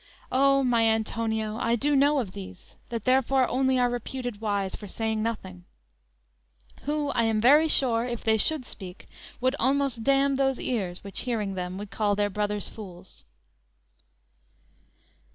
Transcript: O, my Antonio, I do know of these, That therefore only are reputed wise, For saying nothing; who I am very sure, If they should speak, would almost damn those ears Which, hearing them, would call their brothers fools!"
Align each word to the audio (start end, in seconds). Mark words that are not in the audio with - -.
O, 0.31 0.63
my 0.63 0.83
Antonio, 0.87 1.57
I 1.57 1.75
do 1.75 1.95
know 1.95 2.17
of 2.17 2.31
these, 2.31 2.73
That 2.89 3.05
therefore 3.05 3.47
only 3.47 3.77
are 3.77 3.87
reputed 3.87 4.41
wise, 4.41 4.73
For 4.75 4.87
saying 4.87 5.21
nothing; 5.21 5.63
who 6.85 7.09
I 7.09 7.25
am 7.25 7.39
very 7.39 7.67
sure, 7.67 8.03
If 8.03 8.23
they 8.23 8.37
should 8.37 8.65
speak, 8.65 9.07
would 9.39 9.55
almost 9.59 10.03
damn 10.03 10.37
those 10.37 10.59
ears 10.59 11.03
Which, 11.03 11.19
hearing 11.19 11.53
them, 11.53 11.77
would 11.77 11.91
call 11.91 12.15
their 12.15 12.31
brothers 12.31 12.67
fools!" 12.67 13.25